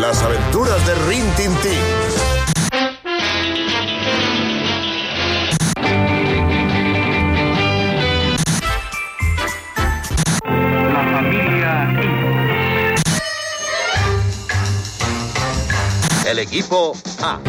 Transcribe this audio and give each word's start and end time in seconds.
Las 0.00 0.22
aventuras 0.22 0.86
de 0.86 0.94
Rin 0.94 1.24
Tin 1.36 1.50
Tin. 1.56 1.72
La 10.92 11.02
familia 11.12 12.00
El 16.26 16.38
equipo 16.38 16.92
A. 17.20 17.40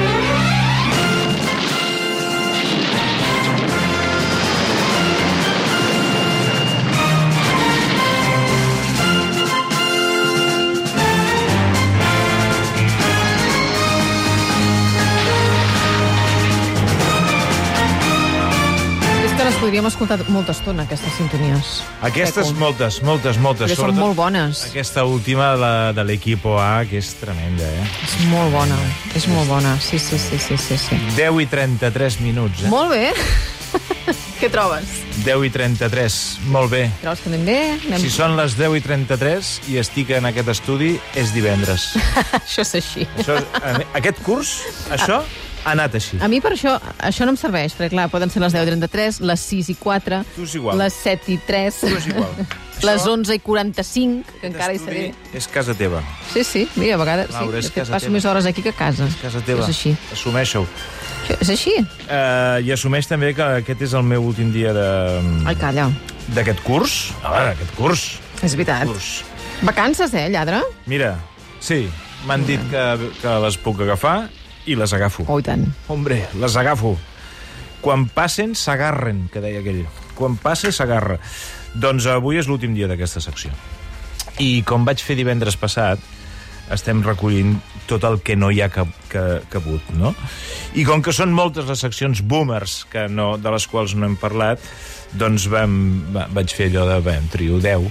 podríem 19.70 19.86
escoltar 19.86 20.18
molta 20.34 20.50
estona, 20.56 20.82
aquestes 20.88 21.14
sintonies. 21.14 21.84
Aquestes, 22.02 22.48
Peco. 22.48 22.58
moltes, 22.58 22.96
moltes, 23.06 23.38
moltes. 23.38 23.70
Perquè 23.70 23.78
són 23.78 24.00
molt 24.00 24.16
bones. 24.18 24.64
Aquesta 24.66 25.04
última, 25.06 25.52
la 25.54 25.92
de 25.94 26.06
l'Equipo 26.10 26.56
A, 26.58 26.82
que 26.90 26.98
és 26.98 27.12
tremenda, 27.20 27.68
eh? 27.70 27.84
És 28.02 28.16
molt 28.32 28.50
bona, 28.50 28.80
és 29.14 29.28
molt 29.30 29.46
bona. 29.46 29.76
Sí, 29.78 30.00
sí, 30.02 30.18
sí, 30.18 30.40
sí, 30.42 30.58
sí. 30.58 30.78
sí. 30.82 30.98
10 31.14 31.44
i 31.44 31.46
33 31.52 32.18
minuts, 32.26 32.64
eh? 32.66 32.72
Molt 32.72 32.96
bé. 32.96 33.12
Què 34.40 34.50
trobes? 34.50 34.90
10 35.22 35.46
i 35.46 35.52
33, 35.54 36.18
molt 36.50 36.74
bé. 36.74 36.88
Trobes 37.04 37.22
que 37.22 37.30
anem 37.30 37.46
bé? 37.46 37.60
Anem... 37.76 38.02
Si 38.02 38.10
són 38.10 38.34
les 38.40 38.56
10 38.58 38.80
i 38.80 38.82
33 38.88 39.52
i 39.70 39.78
estic 39.84 40.16
en 40.18 40.32
aquest 40.32 40.50
estudi, 40.56 40.96
és 41.14 41.36
divendres. 41.36 41.92
Això 42.42 42.66
és 42.66 42.74
així. 42.82 43.06
Això, 43.22 43.38
aquest 44.02 44.26
curs, 44.26 44.56
això, 44.98 45.22
ha 45.66 45.72
anat 45.76 45.96
així. 46.00 46.18
A 46.22 46.28
mi 46.32 46.40
per 46.42 46.54
això, 46.56 46.78
això 47.00 47.26
no 47.28 47.32
em 47.36 47.38
serveix, 47.38 47.74
perquè 47.78 47.90
clar, 47.94 48.08
poden 48.10 48.30
ser 48.32 48.42
les 48.42 48.54
10 48.54 48.64
i 48.64 48.72
33, 48.72 49.20
les 49.28 49.40
6 49.40 49.70
i 49.70 49.76
4, 49.76 50.24
Tu 50.36 50.44
és 50.44 50.56
igual. 50.56 50.78
les 50.80 50.94
7 50.94 51.32
i 51.34 51.38
3, 51.48 51.80
Tu 51.82 51.88
és 51.98 52.08
igual. 52.08 52.34
les 52.88 53.02
Això, 53.02 53.12
11 53.12 53.36
i 53.36 53.40
45, 53.44 54.38
que 54.40 54.48
encara 54.48 54.74
hi 54.74 54.80
seré. 54.80 55.04
És 55.36 55.48
casa 55.52 55.74
teva. 55.76 56.00
Sí, 56.34 56.44
sí, 56.48 56.68
mira, 56.76 56.96
a 56.96 57.02
vegades 57.02 57.30
Laura, 57.36 57.60
és 57.60 57.66
sí. 57.66 57.70
De 57.70 57.74
fet, 57.74 57.82
casa 57.84 57.92
passo 57.98 58.06
teva. 58.08 58.14
més 58.16 58.26
hores 58.26 58.46
aquí 58.48 58.62
que 58.64 58.72
a 58.72 58.78
casa. 58.78 59.08
Casa 59.22 59.42
teva. 59.44 59.66
És 59.68 59.70
així. 59.76 59.96
És 61.40 61.50
així? 61.54 61.76
Uh, 62.08 62.58
I 62.66 62.72
assumeix 62.74 63.06
també 63.06 63.34
que 63.38 63.44
aquest 63.60 63.84
és 63.86 63.94
el 63.94 64.04
meu 64.08 64.24
últim 64.26 64.50
dia 64.56 64.72
de 64.74 64.86
Ai, 65.46 65.56
calla. 65.60 65.90
d'aquest 66.34 66.64
curs. 66.66 67.12
A 67.22 67.34
veure, 67.36 67.52
aquest 67.54 67.76
curs. 67.78 68.06
És 68.42 68.56
veritat. 68.56 68.88
curs. 68.88 69.24
Vacances, 69.62 70.14
eh, 70.16 70.30
lladre? 70.32 70.62
Mira, 70.88 71.18
sí, 71.60 71.84
m'han 72.26 72.46
dit 72.48 72.62
que, 72.72 72.84
que 73.22 73.36
les 73.44 73.58
puc 73.62 73.82
agafar 73.84 74.30
i 74.68 74.76
les 74.80 74.94
agafo. 74.94 75.26
Oh, 75.28 75.40
tant. 75.46 75.66
Hombre, 75.88 76.22
les 76.40 76.58
agafo. 76.60 76.96
Quan 77.80 78.08
passen, 78.12 78.56
s'agarren, 78.60 79.28
que 79.32 79.42
deia 79.44 79.62
aquell. 79.64 79.86
Quan 80.18 80.36
passa, 80.42 80.72
s'agarra. 80.76 81.20
Doncs 81.80 82.10
avui 82.12 82.40
és 82.42 82.50
l'últim 82.50 82.74
dia 82.76 82.90
d'aquesta 82.92 83.22
secció. 83.24 83.54
I 84.40 84.64
com 84.68 84.86
vaig 84.88 85.04
fer 85.04 85.16
divendres 85.20 85.56
passat, 85.60 86.02
estem 86.74 87.02
recollint 87.06 87.58
tot 87.90 88.04
el 88.06 88.20
que 88.26 88.36
no 88.38 88.52
hi 88.54 88.62
ha 88.62 88.70
que, 88.74 88.86
que, 89.10 89.24
cabut, 89.50 89.90
no? 89.98 90.14
I 90.78 90.86
com 90.88 91.02
que 91.06 91.14
són 91.16 91.34
moltes 91.36 91.68
les 91.70 91.82
seccions 91.82 92.22
boomers 92.22 92.84
que 92.92 93.08
no, 93.10 93.32
de 93.42 93.54
les 93.56 93.66
quals 93.68 93.96
no 93.98 94.06
hem 94.06 94.20
parlat, 94.22 94.62
doncs 95.18 95.48
vam, 95.50 95.74
va, 96.14 96.28
vaig 96.36 96.54
fer 96.54 96.70
allò 96.70 96.86
de, 96.92 97.00
bé, 97.06 97.18
trio 97.34 97.58
10, 97.64 97.90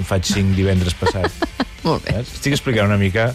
en 0.00 0.08
faig 0.08 0.32
5 0.32 0.56
divendres 0.56 0.96
passat. 0.98 1.44
Molt 1.84 2.04
bé. 2.06 2.14
Saps? 2.18 2.34
Estic 2.40 2.54
explicant 2.56 2.88
una 2.88 2.98
mica 3.00 3.30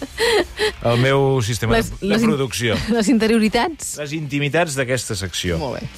el 0.89 0.97
meu 1.01 1.41
sistema 1.45 1.75
Les- 1.77 1.91
de, 1.91 1.97
de 2.01 2.13
les 2.13 2.21
in- 2.23 2.29
producció. 2.31 2.77
Les 2.95 3.07
interioritats. 3.11 3.97
Les 4.01 4.13
intimitats 4.17 4.75
d'aquesta 4.79 5.15
secció. 5.15 5.57
Molt 5.61 5.79
bé. 5.79 5.89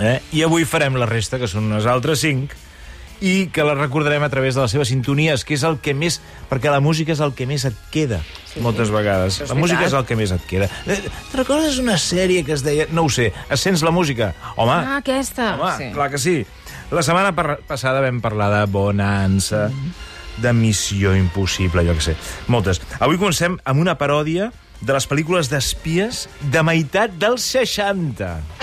Eh? 0.00 0.16
I 0.38 0.42
avui 0.46 0.64
farem 0.64 0.94
la 1.00 1.06
resta, 1.06 1.38
que 1.38 1.48
són 1.50 1.66
unes 1.70 1.86
altres 1.86 2.20
cinc, 2.22 2.52
i 3.20 3.50
que 3.52 3.60
la 3.66 3.74
recordarem 3.76 4.22
a 4.24 4.30
través 4.32 4.54
de 4.56 4.62
les 4.62 4.70
seves 4.72 4.88
sintonies, 4.88 5.42
que 5.44 5.52
és 5.58 5.62
el 5.68 5.74
que 5.84 5.92
més... 5.92 6.20
Perquè 6.48 6.70
la 6.72 6.78
música 6.80 7.12
és 7.12 7.20
el 7.20 7.34
que 7.36 7.44
més 7.44 7.66
et 7.68 7.76
queda, 7.92 8.22
sí, 8.48 8.62
moltes 8.64 8.88
vegades. 8.94 9.42
La 9.50 9.54
música 9.58 9.84
és 9.84 9.92
el 9.92 10.06
que 10.08 10.16
més 10.16 10.32
et 10.32 10.46
queda. 10.48 10.70
Eh, 10.86 10.96
Te'n 11.04 11.36
recordes 11.42 11.76
una 11.82 11.98
sèrie 12.00 12.46
que 12.46 12.54
es 12.56 12.64
deia... 12.64 12.86
No 12.96 13.04
ho 13.04 13.10
sé, 13.12 13.28
sents 13.60 13.82
la 13.84 13.92
música? 13.92 14.30
Home, 14.56 14.72
Ah, 14.72 14.96
aquesta. 15.02 15.50
home 15.60 15.74
sí. 15.76 15.90
clar 15.92 16.08
que 16.14 16.18
sí. 16.22 16.38
La 16.90 17.04
setmana 17.04 17.34
passada 17.68 18.00
vam 18.00 18.22
parlar 18.24 18.48
de 18.56 18.64
Bonanza, 18.72 19.66
de 20.38 20.52
Missió 20.56 21.16
Impossible, 21.16 21.84
jo 21.86 21.98
que 21.98 22.10
sé. 22.10 22.16
Moltes. 22.48 22.82
Avui 23.00 23.18
comencem 23.20 23.58
amb 23.64 23.82
una 23.82 23.98
paròdia 24.00 24.52
de 24.80 24.96
les 24.96 25.08
pel·lícules 25.08 25.50
d'espies 25.52 26.26
de 26.52 26.64
meitat 26.64 27.18
dels 27.20 27.44
60. 27.58 28.59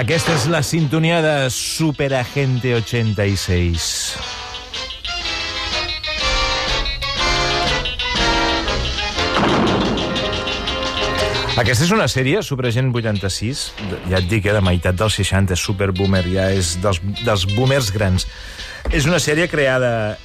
Aquesta 0.00 0.34
és 0.38 0.44
la 0.52 0.60
sintonia 0.64 1.18
de 1.24 1.34
Superagente 1.52 2.74
86. 2.78 3.88
Aquesta 11.60 11.84
és 11.84 11.90
una 11.92 12.06
sèrie, 12.08 12.40
Superagent 12.46 12.88
86, 12.94 13.72
de- 13.90 13.98
ja 14.10 14.18
et 14.18 14.28
dic, 14.30 14.46
eh, 14.46 14.52
de 14.52 14.60
meitat 14.64 14.94
dels 14.96 15.14
60, 15.18 15.52
és 15.52 15.60
superboomer, 15.60 16.24
ja 16.32 16.50
és 16.50 16.78
dels, 16.80 17.00
dels 17.24 17.44
boomers 17.54 17.90
grans. 17.92 18.26
És 18.90 19.04
una 19.04 19.18
sèrie 19.20 19.48
creada 19.48 20.16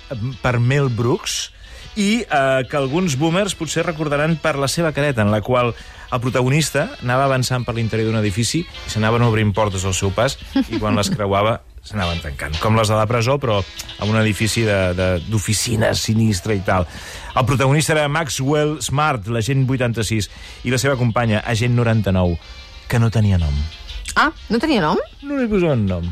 per 0.41 0.59
Mel 0.59 0.87
Brooks 0.89 1.51
i 1.97 2.21
eh, 2.23 2.63
que 2.69 2.77
alguns 2.77 3.17
boomers 3.17 3.55
potser 3.55 3.83
recordaran 3.85 4.37
per 4.37 4.55
la 4.55 4.67
seva 4.69 4.93
careta, 4.93 5.21
en 5.23 5.31
la 5.31 5.41
qual 5.41 5.73
el 6.11 6.21
protagonista 6.21 6.89
anava 7.01 7.25
avançant 7.29 7.65
per 7.65 7.75
l'interior 7.77 8.11
d'un 8.11 8.21
edifici 8.21 8.63
i 8.65 8.91
s'anaven 8.91 9.25
obrint 9.25 9.53
portes 9.55 9.85
al 9.85 9.95
seu 9.97 10.13
pas 10.15 10.37
i 10.69 10.79
quan 10.79 10.97
les 10.97 11.09
creuava 11.13 11.59
s'anaven 11.85 12.21
tancant, 12.23 12.55
com 12.61 12.77
les 12.77 12.89
de 12.89 12.97
la 12.97 13.05
presó, 13.05 13.37
però 13.37 13.59
en 13.61 14.09
un 14.09 14.17
edifici 14.17 14.65
d'oficina 15.29 15.93
sinistre 15.93 16.57
i 16.57 16.63
tal. 16.65 16.87
El 17.35 17.45
protagonista 17.45 17.93
era 17.93 18.07
Maxwell 18.09 18.79
Smart, 18.81 19.29
l'agent 19.29 19.67
86, 19.69 20.29
i 20.65 20.73
la 20.73 20.81
seva 20.81 20.97
companya, 20.97 21.43
agent 21.45 21.75
99, 21.77 22.39
que 22.89 23.01
no 23.01 23.11
tenia 23.13 23.37
nom. 23.41 23.53
Ah, 24.15 24.31
no 24.49 24.61
tenia 24.61 24.81
nom? 24.81 24.97
No 25.27 25.37
li 25.37 25.49
posaven 25.51 25.85
nom. 25.89 26.07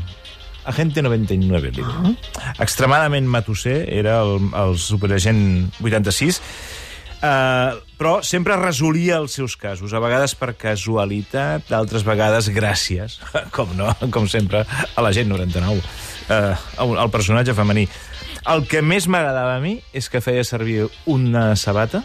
Agente 0.64 1.02
99, 1.04 1.72
li 1.74 1.82
diuen. 1.82 2.14
Extremadament 2.62 3.26
matusser, 3.28 3.82
era 3.92 4.20
el, 4.22 4.46
el 4.56 4.78
superagent 4.80 5.42
86, 5.82 6.40
Uh, 7.24 7.78
però 7.96 8.18
sempre 8.26 8.56
resolia 8.60 9.16
els 9.16 9.32
seus 9.38 9.54
casos, 9.56 9.94
a 9.96 10.00
vegades 10.02 10.34
per 10.36 10.50
casualitat, 10.60 11.64
d'altres 11.70 12.04
vegades 12.04 12.50
gràcies, 12.52 13.16
com 13.54 13.70
no, 13.78 13.88
com 14.12 14.26
sempre, 14.28 14.64
a 14.68 15.04
la 15.04 15.12
gent 15.16 15.30
99, 15.32 15.80
uh, 16.28 16.58
el 16.84 17.10
personatge 17.14 17.54
femení. 17.56 17.86
El 18.52 18.66
que 18.68 18.82
més 18.84 19.06
m'agradava 19.08 19.54
a 19.56 19.62
mi 19.62 19.78
és 19.96 20.10
que 20.12 20.20
feia 20.20 20.44
servir 20.44 20.82
una 21.08 21.54
sabata 21.56 22.02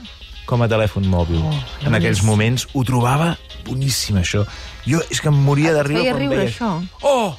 com 0.48 0.64
a 0.64 0.70
telèfon 0.72 1.04
mòbil. 1.12 1.42
Oh, 1.44 1.60
en 1.86 2.00
aquells 2.00 2.24
moments 2.24 2.70
ho 2.72 2.86
trobava 2.88 3.34
boníssim, 3.68 4.22
això. 4.22 4.46
Jo 4.88 5.04
és 5.12 5.20
que 5.20 5.28
em 5.30 5.44
moria 5.46 5.76
de 5.76 5.84
riure 5.84 6.06
feia 6.06 6.16
quan 6.16 6.24
riure, 6.24 6.40
veia... 6.40 6.54
això? 6.54 6.72
Oh! 7.04 7.36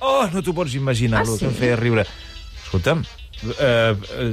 Oh, 0.00 0.24
no 0.32 0.40
t'ho 0.46 0.54
pots 0.56 0.74
imaginar, 0.78 1.20
Ah, 1.20 1.28
el 1.28 1.36
sí? 1.36 1.44
que 1.44 1.50
em 1.52 1.56
feia 1.60 1.76
riure. 1.76 2.06
Escolta'm, 2.64 3.04
eh, 3.44 3.52
eh, 3.60 4.26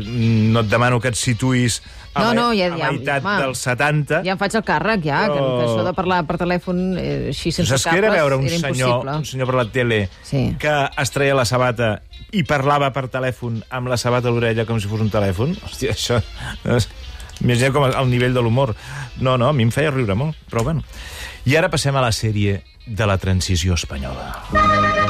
no 0.55 0.63
et 0.63 0.72
demano 0.72 1.01
que 1.01 1.11
et 1.11 1.19
situïs 1.19 1.81
a, 2.16 2.22
No, 2.23 2.29
me- 2.29 2.35
no, 2.35 2.46
ja- 2.56 2.73
a 2.73 2.78
ja- 2.79 2.91
meitat 2.91 3.23
home. 3.26 3.41
dels 3.44 3.58
70. 3.59 4.22
Ja 4.23 4.32
em 4.32 4.38
faig 4.40 4.56
el 4.56 4.64
càrrec, 4.64 5.03
ja, 5.03 5.26
que, 5.28 5.34
Però- 5.35 5.59
que 5.59 5.66
això 5.67 5.84
de 5.85 5.94
parlar 5.94 6.22
per 6.26 6.38
telèfon 6.40 6.82
eh, 6.97 7.28
així 7.29 7.52
sense 7.52 7.78
Saps 7.78 7.94
què 7.94 7.97
era 8.00 8.09
veure 8.16 8.38
un 8.40 8.46
era 8.47 8.58
senyor, 8.58 8.90
impossible. 8.90 9.17
un 9.17 9.26
senyor 9.26 9.47
per 9.52 9.56
la 9.56 9.66
tele 9.72 10.09
Sí. 10.23 10.56
que 10.58 10.73
es 10.97 11.12
treia 11.12 11.35
la 11.35 11.46
sabata 11.46 12.02
i 12.32 12.44
parlava 12.44 12.91
per 12.91 13.08
telèfon 13.09 13.64
amb 13.70 13.88
la 13.88 13.97
sabata 13.97 14.29
a 14.29 14.32
l'orella 14.32 14.66
com 14.66 14.79
si 14.79 14.88
fos 14.88 15.02
un 15.02 15.12
telèfon? 15.12 15.56
Hòstia, 15.62 15.91
això... 15.91 16.22
Imagina 17.41 17.72
com 17.73 17.84
el 17.84 18.09
nivell 18.09 18.34
de 18.34 18.41
l'humor. 18.41 18.76
No, 19.20 19.38
no, 19.38 19.50
a 19.50 19.53
mi 19.53 19.64
em 19.67 19.72
feia 19.72 19.91
riure 19.91 20.16
molt, 20.16 20.38
però 20.50 20.64
bueno. 20.64 20.84
I 21.46 21.58
ara 21.59 21.67
passem 21.70 21.94
a 21.96 22.02
la 22.02 22.14
sèrie 22.16 22.62
de 22.88 23.06
la 23.06 23.17
transició 23.17 23.73
espanyola. 23.76 24.29
Bueno, 24.52 25.04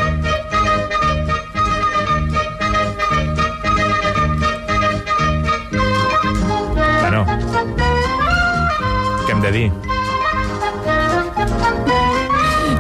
de 9.46 9.52
dir? 9.52 9.72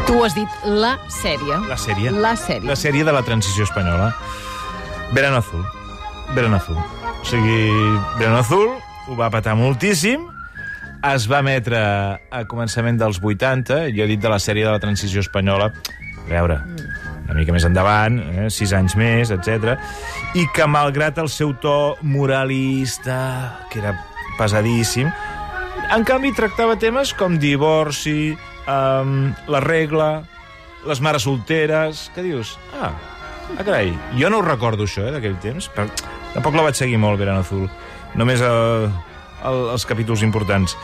Tu 0.08 0.24
has 0.24 0.34
dit 0.34 0.48
la 0.66 0.98
sèrie. 1.10 1.58
La 1.70 1.78
sèrie. 1.78 2.10
La 2.10 2.36
sèrie. 2.36 2.68
La 2.68 2.76
sèrie 2.76 3.04
de 3.06 3.12
la 3.14 3.22
transició 3.22 3.64
espanyola. 3.64 4.16
Verano 5.14 5.38
Azul. 5.38 5.66
Verano 6.34 6.56
Azul. 6.56 6.78
O 6.78 7.26
sigui, 7.26 7.70
Verano 8.18 8.40
Azul 8.40 8.70
ho 9.08 9.16
va 9.18 9.30
patar 9.30 9.54
moltíssim, 9.58 10.24
es 11.06 11.28
va 11.30 11.44
emetre 11.44 11.78
a 11.78 12.42
començament 12.50 12.98
dels 12.98 13.20
80, 13.22 13.92
jo 13.94 14.06
he 14.06 14.10
dit 14.10 14.22
de 14.22 14.32
la 14.32 14.40
sèrie 14.42 14.66
de 14.66 14.72
la 14.74 14.82
transició 14.82 15.22
espanyola, 15.22 15.70
a 15.70 16.26
veure, 16.32 16.58
una 17.26 17.38
mica 17.38 17.54
més 17.54 17.68
endavant, 17.68 18.18
eh, 18.18 18.48
sis 18.50 18.74
anys 18.74 18.98
més, 18.98 19.30
etc. 19.34 19.76
i 20.34 20.48
que 20.54 20.66
malgrat 20.66 21.22
el 21.22 21.30
seu 21.30 21.54
to 21.62 21.96
moralista, 22.02 23.20
que 23.70 23.84
era 23.84 23.94
pesadíssim, 24.40 25.12
en 25.96 26.04
canvi 26.04 26.34
tractava 26.36 26.76
temes 26.80 27.14
com 27.16 27.38
divorci, 27.40 28.36
um, 28.68 29.32
la 29.48 29.62
regla, 29.64 30.10
les 30.86 31.02
mares 31.02 31.24
solteres... 31.24 32.10
Què 32.16 32.26
dius? 32.26 32.56
Ah, 32.76 32.92
ah 33.56 33.64
carai, 33.64 33.94
jo 34.20 34.32
no 34.32 34.42
ho 34.42 34.46
recordo 34.46 34.88
això, 34.88 35.06
eh, 35.08 35.14
d'aquell 35.16 35.38
temps, 35.44 35.70
però 35.72 35.88
tampoc 36.34 36.58
la 36.58 36.66
vaig 36.68 36.80
seguir 36.80 37.00
molt, 37.02 37.20
Verano 37.22 37.46
Azul. 37.46 37.70
Només 38.20 38.44
eh, 38.44 38.90
el, 39.48 39.62
els 39.76 39.88
capítols 39.88 40.26
importants. 40.28 40.76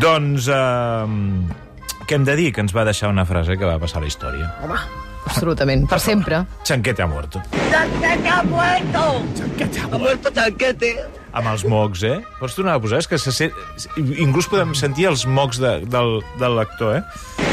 Doncs, 0.00 0.48
eh, 0.48 2.04
què 2.06 2.16
hem 2.16 2.28
de 2.28 2.38
dir? 2.38 2.52
Que 2.56 2.64
ens 2.64 2.76
va 2.76 2.86
deixar 2.88 3.12
una 3.12 3.28
frase 3.28 3.58
que 3.60 3.68
va 3.68 3.80
passar 3.82 4.00
a 4.00 4.06
la 4.06 4.12
història. 4.12 4.54
Home, 4.64 4.80
absolutament, 5.26 5.84
per 5.90 5.98
sempre. 6.00 6.44
Chanquete 6.64 7.02
ha 7.02 7.06
muerto. 7.06 7.42
¡Tanquete 7.70 8.28
ha 8.28 8.42
muerto! 8.42 9.04
Chanquete 9.36 9.80
ha 9.80 9.88
¡Ha 9.92 9.98
muerto 9.98 10.32
Tanquete! 10.32 10.90
Amb 11.36 11.50
els 11.52 11.66
mocs, 11.68 12.02
eh? 12.08 12.20
Pots 12.40 12.54
tornar 12.56 12.78
a 12.78 12.80
posar? 12.80 13.02
És 13.04 13.08
que 13.10 13.18
se 13.20 13.32
sent... 13.34 13.52
Inclús 13.98 14.48
podem 14.48 14.72
sentir 14.78 15.08
els 15.10 15.26
mocs 15.28 15.60
de, 15.60 15.74
del, 15.84 16.20
del 16.40 16.56
lector, 16.56 16.96
eh? 16.96 17.02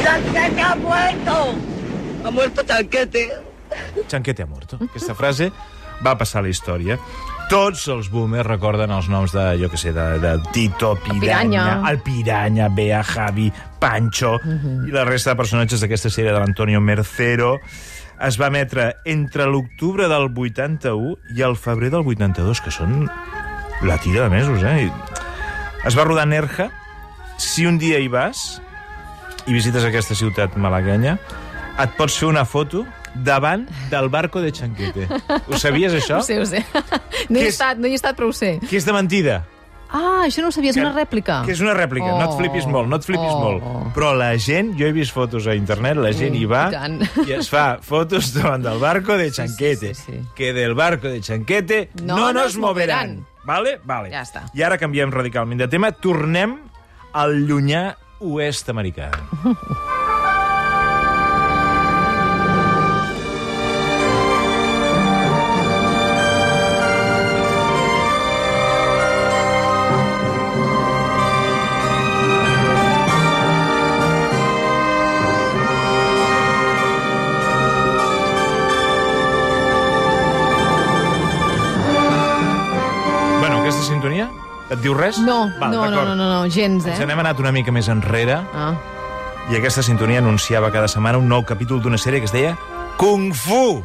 ¡Tanquete 0.06 0.62
ha 0.62 0.76
muerto! 0.80 1.40
¡Ha 2.24 2.32
muerto 2.32 2.64
Tanquete! 2.64 3.28
Chanquete 4.08 4.44
ha 4.44 4.48
muerto. 4.48 4.78
Aquesta 4.86 5.16
frase 5.18 5.52
va 6.06 6.16
passar 6.18 6.42
a 6.42 6.48
la 6.48 6.54
història. 6.54 7.00
Tots 7.52 7.84
els 7.94 8.08
boomers 8.10 8.48
recorden 8.48 8.90
els 8.96 9.10
noms 9.12 9.34
de, 9.36 9.44
jo 9.62 9.70
que 9.70 9.78
sé, 9.78 9.92
de, 9.94 10.06
de 10.24 10.32
Tito, 10.56 10.96
Piranya, 11.06 11.84
el 11.90 12.00
Piranya, 12.02 12.70
Bea, 12.74 13.04
Javi, 13.06 13.52
Pancho, 13.80 14.40
i 14.88 14.94
la 14.94 15.04
resta 15.06 15.34
de 15.34 15.40
personatges 15.42 15.84
d'aquesta 15.84 16.10
sèrie 16.10 16.32
de 16.32 16.40
l'Antonio 16.40 16.82
Mercero. 16.82 17.60
Es 18.24 18.40
va 18.40 18.48
emetre 18.48 18.94
entre 19.06 19.46
l'octubre 19.46 20.08
del 20.08 20.32
81 20.32 21.18
i 21.36 21.44
el 21.46 21.58
febrer 21.60 21.92
del 21.92 22.08
82, 22.08 22.62
que 22.64 22.72
són 22.72 23.10
la 23.84 23.98
tira 24.00 24.24
de 24.24 24.30
mesos, 24.34 24.64
eh? 24.64 24.88
I 24.88 24.92
Es 25.84 25.98
va 26.00 26.06
rodar 26.08 26.24
a 26.24 26.32
Nerja. 26.32 26.70
Si 27.38 27.66
un 27.68 27.78
dia 27.78 28.00
hi 28.00 28.08
vas 28.08 28.62
i 29.46 29.52
visites 29.52 29.84
aquesta 29.84 30.16
ciutat 30.16 30.56
malaguenya, 30.56 31.18
et 31.82 31.98
pots 31.98 32.16
fer 32.16 32.30
una 32.30 32.46
foto 32.48 32.86
davant 33.16 33.68
del 33.92 34.10
barco 34.10 34.42
de 34.42 34.52
Chanquete. 34.52 35.08
Ho 35.48 35.58
sabies, 35.58 35.94
això? 35.94 36.18
Ho 36.22 36.24
sé, 36.26 36.40
ho 36.42 36.46
sé. 36.46 36.64
No 37.30 37.40
hi 37.40 37.44
he 37.44 37.48
és? 37.50 37.54
estat, 37.56 37.78
no 37.78 37.88
hi 37.88 37.92
he 37.92 38.00
estat, 38.00 38.16
però 38.18 38.30
ho 38.30 38.34
sé. 38.34 38.60
Que 38.70 38.78
és 38.78 38.86
de 38.86 38.94
mentida. 38.94 39.44
Ah, 39.94 40.24
això 40.26 40.42
no 40.42 40.48
ho 40.50 40.52
sabia, 40.52 40.72
és 40.74 40.78
una 40.82 40.90
rèplica. 40.96 41.44
Que 41.46 41.52
és 41.54 41.60
una 41.62 41.76
rèplica. 41.78 42.08
no 42.18 42.24
et 42.26 42.32
flipis 42.40 42.66
molt, 42.66 42.88
no 42.90 42.98
et 42.98 43.04
flipis 43.06 43.30
Oh. 43.30 43.42
molt. 43.44 43.94
Però 43.94 44.16
la 44.18 44.32
gent, 44.42 44.72
jo 44.80 44.88
he 44.88 44.92
vist 44.92 45.14
fotos 45.14 45.46
a 45.46 45.54
internet, 45.54 45.98
la 46.02 46.10
gent 46.18 46.34
hi 46.34 46.46
va 46.50 46.64
I 46.70 46.74
tant. 46.74 47.28
i 47.28 47.36
es 47.38 47.50
fa 47.54 47.78
fotos 47.80 48.32
davant 48.38 48.64
del 48.66 48.80
barco 48.82 49.14
de 49.18 49.30
Chanquete. 49.32 49.94
sí, 49.94 50.02
sí. 50.14 50.20
Que 50.34 50.52
del 50.52 50.74
barco 50.74 51.08
de 51.08 51.22
Chanquete 51.22 51.90
no, 52.02 52.16
No 52.18 52.34
nos 52.34 52.58
moverán. 52.58 53.18
moverán. 53.22 53.28
Vale? 53.46 53.80
Vale. 53.86 54.10
Ja 54.10 54.24
està. 54.24 54.48
I 54.56 54.64
ara 54.64 54.80
canviem 54.80 55.12
radicalment 55.12 55.60
de 55.62 55.68
tema. 55.68 55.92
Tornem 55.92 56.58
al 57.14 57.44
llunyà 57.46 57.96
oest 58.20 58.70
americà. 58.74 59.12
diu 84.84 84.94
res? 84.98 85.18
No, 85.24 85.48
Val, 85.60 85.72
no, 85.72 85.86
no, 85.90 86.04
no, 86.06 86.16
no, 86.16 86.28
no, 86.30 86.50
gens, 86.52 86.86
eh? 86.86 86.94
Ens 86.98 87.06
n'hem 87.08 87.20
anat 87.24 87.40
una 87.42 87.52
mica 87.56 87.72
més 87.72 87.88
enrere 87.92 88.40
Ah. 88.54 88.74
i 89.52 89.58
aquesta 89.60 89.84
sintonia 89.84 90.20
anunciava 90.24 90.72
cada 90.72 90.88
setmana 90.88 91.18
un 91.20 91.28
nou 91.28 91.44
capítol 91.44 91.82
d'una 91.82 91.98
sèrie 91.98 92.20
que 92.24 92.30
es 92.30 92.36
deia 92.36 92.56
Kung 92.98 93.34
Fu. 93.34 93.84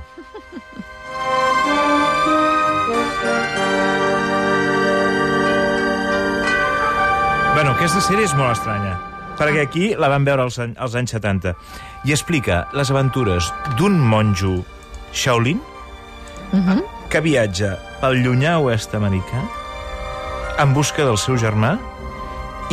Bueno, 7.55 7.73
aquesta 7.75 8.00
sèrie 8.05 8.29
és 8.29 8.35
molt 8.39 8.53
estranya, 8.55 8.93
perquè 9.39 9.65
aquí 9.65 9.87
la 9.99 10.11
van 10.12 10.23
veure 10.27 10.45
als, 10.47 10.61
als 10.62 10.95
anys 10.99 11.15
70 11.17 11.55
i 12.06 12.15
explica 12.15 12.61
les 12.77 12.93
aventures 12.95 13.49
d'un 13.81 13.97
monjo 13.99 14.61
Shaolin 15.12 15.59
que 17.11 17.21
viatja 17.25 17.73
pel 18.00 18.21
llunyà 18.23 18.59
oest 18.62 18.95
americà 18.95 19.43
en 20.58 20.75
busca 20.75 21.05
del 21.06 21.19
seu 21.19 21.38
germà 21.38 21.76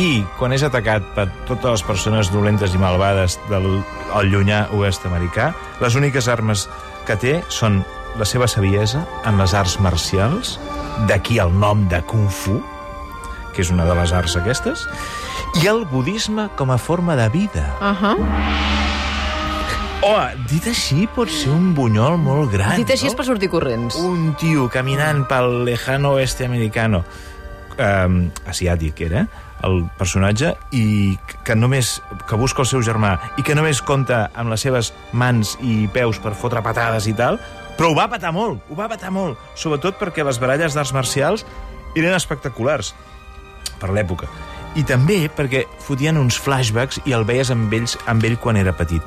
i 0.02 0.24
quan 0.36 0.52
és 0.52 0.64
atacat 0.66 1.04
per 1.16 1.28
totes 1.48 1.78
les 1.78 1.84
persones 1.86 2.30
dolentes 2.32 2.74
i 2.74 2.80
malvades 2.80 3.38
del 3.48 3.68
el 4.16 4.32
llunyà 4.32 4.66
oest 4.76 5.06
americà, 5.08 5.52
les 5.80 5.96
úniques 5.96 6.28
armes 6.28 6.66
que 7.06 7.16
té 7.16 7.36
són 7.48 7.80
la 8.18 8.26
seva 8.28 8.48
saviesa 8.48 9.04
en 9.28 9.38
les 9.40 9.54
arts 9.54 9.78
marcials, 9.80 10.56
d'aquí 11.08 11.38
el 11.40 11.52
nom 11.52 11.86
de 11.88 12.00
Kung 12.08 12.28
Fu, 12.32 12.58
que 13.54 13.62
és 13.64 13.72
una 13.72 13.86
de 13.88 13.96
les 13.96 14.12
arts 14.12 14.36
aquestes, 14.40 14.86
i 15.62 15.68
el 15.70 15.84
budisme 15.88 16.48
com 16.56 16.72
a 16.72 16.78
forma 16.78 17.16
de 17.16 17.28
vida. 17.28 17.74
Uh 17.80 17.94
-huh. 17.96 18.16
Oh, 20.06 20.22
dit 20.50 20.66
així, 20.66 21.08
pot 21.14 21.28
ser 21.28 21.50
un 21.50 21.74
bunyol 21.74 22.18
molt 22.18 22.52
gran, 22.52 22.76
Dit 22.76 22.90
així 22.90 23.06
no? 23.06 23.10
és 23.10 23.16
per 23.16 23.24
sortir 23.24 23.48
corrents. 23.48 23.96
un 23.96 24.34
tio 24.34 24.68
caminant 24.68 25.26
pel 25.26 25.64
lejano 25.64 26.12
oeste 26.12 26.44
americano 26.44 27.04
um, 27.78 28.26
asiàtic 28.48 29.00
era 29.06 29.26
el 29.66 29.86
personatge 29.98 30.52
i 30.76 31.16
que 31.44 31.56
només 31.56 31.96
que 32.28 32.36
busca 32.36 32.62
el 32.62 32.68
seu 32.68 32.82
germà 32.84 33.16
i 33.40 33.44
que 33.46 33.56
només 33.56 33.80
compta 33.82 34.26
amb 34.36 34.52
les 34.52 34.66
seves 34.66 34.92
mans 35.16 35.56
i 35.64 35.86
peus 35.92 36.20
per 36.22 36.34
fotre 36.36 36.62
patades 36.64 37.08
i 37.08 37.14
tal 37.16 37.40
però 37.76 37.90
ho 37.92 37.96
va 37.96 38.08
patar 38.08 38.32
molt, 38.32 38.62
ho 38.70 38.76
va 38.76 38.88
patar 38.88 39.10
molt. 39.12 39.36
Sobretot 39.54 39.98
perquè 40.00 40.24
les 40.24 40.40
baralles 40.40 40.74
d'arts 40.76 40.94
marcials 40.96 41.44
eren 41.96 42.16
espectaculars 42.16 42.94
per 43.80 43.92
l'època. 43.92 44.28
I 44.76 44.84
també 44.88 45.26
perquè 45.32 45.64
fotien 45.84 46.16
uns 46.20 46.38
flashbacks 46.40 47.02
i 47.04 47.12
el 47.16 47.26
veies 47.28 47.52
amb, 47.52 47.72
ells, 47.72 47.96
amb 48.08 48.24
ell 48.24 48.36
quan 48.40 48.56
era 48.60 48.72
petit. 48.76 49.04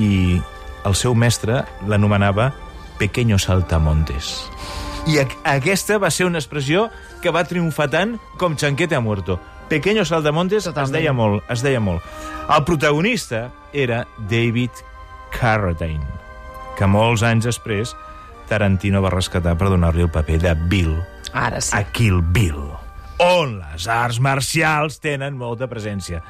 I 0.00 0.40
el 0.88 0.96
seu 0.96 1.14
mestre 1.14 1.62
l'anomenava 1.88 2.50
Pequeño 2.96 3.38
Saltamontes. 3.38 4.46
I 5.06 5.20
aquesta 5.20 6.00
va 6.02 6.10
ser 6.10 6.26
una 6.26 6.40
expressió 6.40 6.88
que 7.26 7.34
va 7.34 7.42
triomfar 7.44 7.88
tant 7.90 8.16
com 8.38 8.54
Chanquete 8.54 8.94
ha 8.94 9.02
muerto. 9.02 9.40
Pequeño 9.68 10.04
Saltamontes 10.06 10.62
es 10.62 10.70
Totalment. 10.70 10.94
deia 10.94 11.12
molt, 11.12 11.42
es 11.50 11.62
deia 11.62 11.80
molt. 11.82 12.04
El 12.46 12.62
protagonista 12.64 13.50
era 13.72 14.04
David 14.30 14.70
Carradine, 15.34 16.06
que 16.78 16.86
molts 16.86 17.24
anys 17.26 17.48
després 17.48 17.96
Tarantino 18.46 19.02
va 19.02 19.10
rescatar 19.10 19.56
per 19.58 19.72
donar-li 19.72 20.04
el 20.06 20.10
paper 20.14 20.38
de 20.38 20.54
Bill 20.70 20.92
Ara 21.34 21.60
sí. 21.60 21.74
a 21.74 21.82
Kill 21.90 22.22
Bill, 22.22 22.62
on 23.18 23.58
les 23.58 23.88
arts 23.90 24.20
marcials 24.22 25.00
tenen 25.02 25.34
molta 25.36 25.66
presència. 25.66 26.22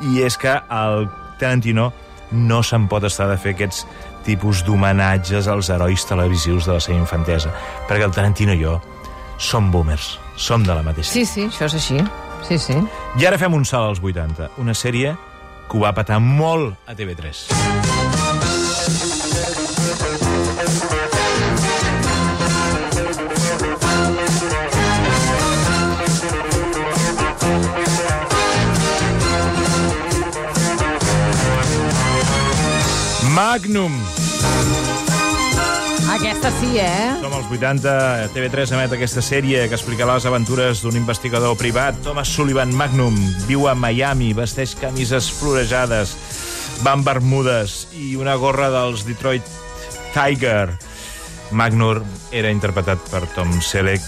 I 0.00 0.22
és 0.24 0.38
que 0.40 0.54
el 0.56 1.10
Tarantino 1.38 1.90
no 2.32 2.62
se'n 2.64 2.86
pot 2.88 3.04
estar 3.04 3.28
de 3.28 3.36
fer 3.36 3.52
aquests 3.52 3.84
tipus 4.24 4.64
d'homenatges 4.64 5.46
als 5.48 5.68
herois 5.68 6.06
televisius 6.08 6.64
de 6.64 6.78
la 6.78 6.80
seva 6.80 6.96
infantesa, 6.96 7.52
perquè 7.88 8.08
el 8.08 8.16
Tarantino 8.16 8.56
i 8.56 8.62
jo 8.64 8.78
som 9.38 9.70
boomers, 9.70 10.16
som 10.38 10.62
de 10.64 10.72
la 10.74 10.82
mateixa. 10.86 11.12
Sí, 11.12 11.26
sí, 11.26 11.48
això 11.50 11.66
és 11.66 11.74
així. 11.74 11.98
Sí, 12.46 12.58
sí. 12.62 12.76
I 13.18 13.26
ara 13.26 13.38
fem 13.38 13.54
un 13.54 13.66
salt 13.66 13.90
als 13.90 14.00
80, 14.00 14.52
una 14.62 14.74
sèrie 14.78 15.16
que 15.68 15.76
ho 15.76 15.82
va 15.82 15.92
patar 15.92 16.20
molt 16.22 16.78
a 16.86 16.94
TV3. 16.96 17.46
Magnum. 33.38 34.17
Aquesta 36.38 36.60
sí, 36.60 36.76
eh? 36.78 37.18
Som 37.18 37.32
als 37.34 37.48
80, 37.50 38.28
TV3 38.30 38.70
emet 38.76 38.92
aquesta 38.94 39.18
sèrie 39.26 39.64
que 39.66 39.74
explicarà 39.74 40.14
les 40.14 40.26
aventures 40.28 40.78
d'un 40.84 40.94
investigador 40.94 41.56
privat, 41.58 41.96
Thomas 42.04 42.30
Sullivan 42.30 42.70
Magnum. 42.78 43.16
Viu 43.48 43.64
a 43.66 43.72
Miami, 43.74 44.28
vesteix 44.38 44.76
camises 44.78 45.32
florejades, 45.34 46.12
va 46.86 46.92
amb 46.94 47.02
bermudes 47.02 47.88
i 47.98 48.12
una 48.14 48.36
gorra 48.38 48.68
dels 48.70 49.02
Detroit 49.08 49.50
Tiger. 50.14 50.76
Magnum 51.50 52.06
era 52.30 52.54
interpretat 52.54 53.02
per 53.10 53.24
Tom 53.34 53.58
Selleck 53.58 54.06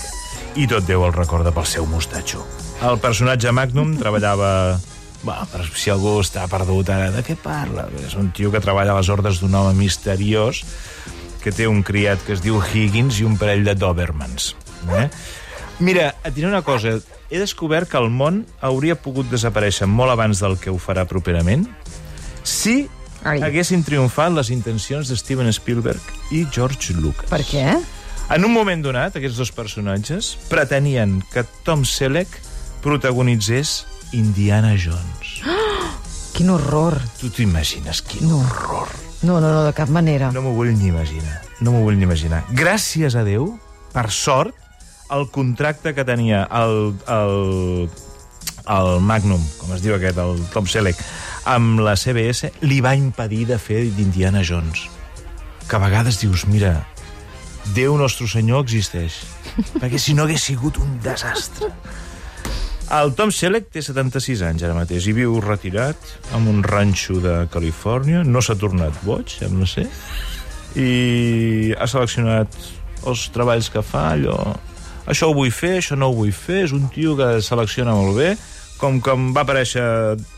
i 0.54 0.68
tot 0.70 0.86
Déu 0.86 1.02
el 1.08 1.16
recorda 1.18 1.50
pel 1.50 1.66
seu 1.66 1.90
mostatxo. 1.90 2.46
El 2.86 3.02
personatge 3.02 3.50
Magnum 3.50 3.98
treballava... 3.98 4.78
Bueno, 5.26 5.50
per 5.50 5.66
si 5.74 5.90
algú 5.90 6.14
està 6.22 6.46
perdut 6.48 6.94
ara, 6.94 7.10
de 7.10 7.26
què 7.26 7.34
parla? 7.42 7.90
És 8.06 8.14
un 8.14 8.30
tio 8.30 8.54
que 8.54 8.62
treballa 8.62 8.94
a 8.94 9.02
les 9.02 9.10
ordres 9.10 9.42
d'un 9.42 9.58
home 9.58 9.74
misteriós 9.82 10.62
que 11.40 11.52
té 11.52 11.66
un 11.68 11.82
criat 11.86 12.20
que 12.26 12.34
es 12.36 12.42
diu 12.44 12.60
Higgins 12.60 13.20
i 13.20 13.26
un 13.28 13.36
parell 13.40 13.64
de 13.66 13.74
Dobermans. 13.78 14.54
Eh? 14.96 15.08
Mira, 15.80 16.14
et 16.24 16.34
diré 16.36 16.48
una 16.48 16.62
cosa. 16.62 16.98
He 17.30 17.38
descobert 17.40 17.88
que 17.88 17.98
el 18.00 18.10
món 18.12 18.44
hauria 18.60 18.98
pogut 19.00 19.30
desaparèixer 19.30 19.88
molt 19.88 20.12
abans 20.12 20.42
del 20.42 20.58
que 20.60 20.72
ho 20.72 20.78
farà 20.82 21.06
properament 21.08 21.66
si 22.44 22.88
Ai. 23.24 23.38
haguessin 23.44 23.84
triomfat 23.84 24.32
les 24.34 24.50
intencions 24.52 25.08
de 25.08 25.16
Steven 25.16 25.48
Spielberg 25.52 26.00
i 26.32 26.44
George 26.52 26.96
Lucas. 26.96 27.30
Per 27.30 27.42
què? 27.46 27.66
En 28.30 28.46
un 28.46 28.52
moment 28.54 28.82
donat, 28.82 29.16
aquests 29.16 29.40
dos 29.40 29.50
personatges 29.54 30.34
pretenien 30.50 31.18
que 31.32 31.44
Tom 31.66 31.84
Selleck 31.84 32.36
protagonitzés 32.84 33.84
Indiana 34.12 34.76
Jones. 34.78 35.40
Quin 36.36 36.50
horror. 36.54 36.96
Tu 37.20 37.28
t'imagines 37.34 38.00
quin 38.06 38.30
horror. 38.32 38.88
No, 39.22 39.40
no, 39.40 39.50
no, 39.52 39.64
de 39.66 39.72
cap 39.76 39.90
manera. 39.92 40.30
No 40.32 40.40
m'ho 40.44 40.54
vull 40.56 40.72
ni 40.76 40.88
imaginar. 40.88 41.40
No 41.60 41.74
m'ho 41.74 41.82
vull 41.84 41.98
ni 42.00 42.06
imaginar. 42.08 42.44
Gràcies 42.56 43.16
a 43.18 43.24
Déu, 43.26 43.50
per 43.92 44.06
sort, 44.14 44.54
el 45.12 45.26
contracte 45.34 45.92
que 45.94 46.04
tenia 46.08 46.46
el, 46.56 46.94
el, 47.10 47.90
el 48.70 48.90
Magnum, 49.04 49.42
com 49.60 49.74
es 49.76 49.82
diu 49.84 49.96
aquest, 49.98 50.16
el 50.22 50.40
Tom 50.54 50.68
Selleck, 50.70 51.00
amb 51.50 51.82
la 51.84 51.96
CBS, 52.00 52.52
li 52.64 52.80
va 52.84 52.94
impedir 52.96 53.44
de 53.50 53.58
fer 53.60 53.82
d'Indiana 53.96 54.44
Jones. 54.46 54.86
Que 55.68 55.76
a 55.76 55.82
vegades 55.82 56.20
dius, 56.22 56.46
mira, 56.48 56.78
Déu 57.74 57.92
nostre 58.00 58.24
senyor 58.26 58.64
existeix. 58.64 59.20
perquè 59.76 59.98
si 60.00 60.14
no 60.16 60.24
hagués 60.24 60.42
sigut 60.48 60.78
un 60.80 60.96
desastre. 61.04 61.68
El 62.90 63.12
Tom 63.14 63.30
Selleck 63.30 63.68
té 63.70 63.82
76 63.86 64.40
anys 64.48 64.64
ara 64.66 64.74
mateix 64.74 65.04
i 65.06 65.12
viu 65.14 65.36
retirat 65.44 65.96
en 66.34 66.48
un 66.50 66.62
ranxo 66.66 67.20
de 67.22 67.44
Califòrnia. 67.52 68.24
No 68.26 68.42
s'ha 68.42 68.56
tornat 68.58 68.96
boig, 69.06 69.30
sembla 69.30 69.68
ser. 69.70 69.86
I 70.74 71.70
ha 71.78 71.86
seleccionat 71.90 72.54
els 73.06 73.28
treballs 73.34 73.70
que 73.72 73.82
fa, 73.86 74.10
allò... 74.16 74.36
Això 75.10 75.30
ho 75.30 75.34
vull 75.34 75.50
fer, 75.54 75.76
això 75.80 75.96
no 75.98 76.10
ho 76.10 76.14
vull 76.18 76.32
fer. 76.34 76.64
És 76.66 76.74
un 76.76 76.88
tio 76.92 77.14
que 77.18 77.36
selecciona 77.42 77.94
molt 77.96 78.18
bé. 78.18 78.32
Com 78.80 78.98
que 79.04 79.12
va 79.36 79.42
aparèixer 79.44 79.82